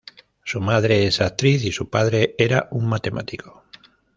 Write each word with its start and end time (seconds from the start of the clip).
Su 0.43 0.59
madre 0.61 1.05
es 1.05 1.21
actriz 1.21 1.63
y 1.63 1.71
su 1.71 1.87
padre 1.91 2.33
era 2.39 2.67
un 2.71 2.89
matemático. 2.89 3.65